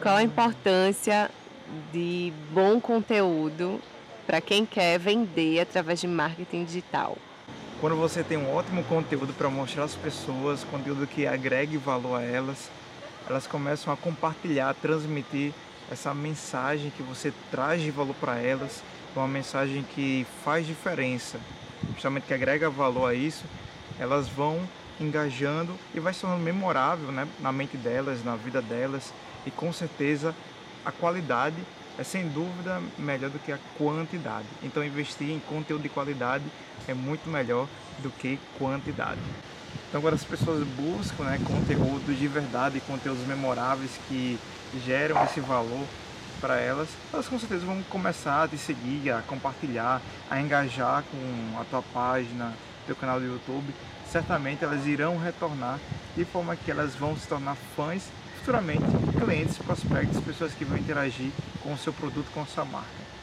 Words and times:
Qual 0.00 0.14
a 0.14 0.22
importância 0.22 1.28
de 1.92 2.32
bom 2.52 2.80
conteúdo 2.80 3.80
para 4.28 4.40
quem 4.40 4.64
quer 4.64 4.96
vender 4.96 5.58
através 5.58 6.00
de 6.00 6.06
marketing 6.06 6.64
digital? 6.64 7.18
Quando 7.80 7.96
você 7.96 8.22
tem 8.22 8.38
um 8.38 8.54
ótimo 8.54 8.84
conteúdo 8.84 9.32
para 9.34 9.50
mostrar 9.50 9.82
às 9.82 9.96
pessoas, 9.96 10.62
conteúdo 10.62 11.04
que 11.04 11.26
agregue 11.26 11.76
valor 11.76 12.14
a 12.14 12.22
elas, 12.22 12.70
elas 13.28 13.48
começam 13.48 13.92
a 13.92 13.96
compartilhar, 13.96 14.70
a 14.70 14.74
transmitir 14.74 15.52
essa 15.90 16.14
mensagem 16.14 16.92
que 16.96 17.02
você 17.02 17.32
traz 17.50 17.82
de 17.82 17.90
valor 17.90 18.14
para 18.20 18.38
elas, 18.38 18.84
uma 19.16 19.26
mensagem 19.26 19.82
que 19.82 20.24
faz 20.44 20.64
diferença, 20.64 21.40
justamente 21.94 22.22
que 22.22 22.34
agrega 22.34 22.70
valor 22.70 23.08
a 23.08 23.14
isso, 23.14 23.44
elas 23.98 24.28
vão 24.28 24.60
engajando 25.00 25.74
e 25.94 26.00
vai 26.00 26.12
se 26.12 26.20
tornando 26.20 26.42
memorável 26.42 27.10
né, 27.12 27.26
na 27.40 27.52
mente 27.52 27.76
delas, 27.76 28.24
na 28.24 28.36
vida 28.36 28.60
delas 28.60 29.12
e 29.46 29.50
com 29.50 29.72
certeza 29.72 30.34
a 30.84 30.92
qualidade 30.92 31.56
é 31.98 32.04
sem 32.04 32.28
dúvida 32.28 32.80
melhor 32.96 33.30
do 33.30 33.38
que 33.38 33.50
a 33.50 33.58
quantidade. 33.76 34.46
Então 34.62 34.84
investir 34.84 35.30
em 35.30 35.40
conteúdo 35.40 35.82
de 35.82 35.88
qualidade 35.88 36.44
é 36.86 36.94
muito 36.94 37.28
melhor 37.28 37.66
do 37.98 38.10
que 38.10 38.38
quantidade. 38.58 39.20
Então 39.88 40.00
quando 40.00 40.14
as 40.14 40.24
pessoas 40.24 40.66
buscam 40.68 41.24
né, 41.24 41.40
conteúdos 41.44 42.18
de 42.18 42.28
verdade, 42.28 42.80
conteúdos 42.80 43.26
memoráveis 43.26 43.90
que 44.08 44.38
geram 44.84 45.22
esse 45.24 45.40
valor 45.40 45.84
para 46.40 46.60
elas, 46.60 46.88
elas 47.12 47.26
com 47.26 47.38
certeza 47.38 47.66
vão 47.66 47.82
começar 47.84 48.44
a 48.44 48.48
te 48.48 48.56
seguir, 48.56 49.10
a 49.10 49.22
compartilhar, 49.22 50.00
a 50.30 50.40
engajar 50.40 51.02
com 51.10 51.60
a 51.60 51.64
tua 51.64 51.82
página, 51.82 52.54
teu 52.88 52.96
canal 52.96 53.20
do 53.20 53.26
YouTube. 53.26 53.74
Certamente 54.10 54.64
elas 54.64 54.86
irão 54.86 55.18
retornar 55.18 55.78
de 56.16 56.24
forma 56.24 56.56
que 56.56 56.70
elas 56.70 56.94
vão 56.94 57.14
se 57.16 57.28
tornar 57.28 57.54
fãs 57.76 58.10
futuramente 58.38 58.84
clientes, 59.20 59.58
prospectos, 59.58 60.24
pessoas 60.24 60.54
que 60.54 60.64
vão 60.64 60.78
interagir 60.78 61.30
com 61.62 61.74
o 61.74 61.78
seu 61.78 61.92
produto, 61.92 62.30
com 62.32 62.40
a 62.40 62.46
sua 62.46 62.64
marca. 62.64 63.17